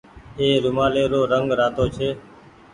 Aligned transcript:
اي 0.39 0.47
رومآلي 0.63 1.03
رو 1.11 1.21
رنگ 1.33 1.47
رآتو 1.59 1.85
ڇي۔ 1.95 2.09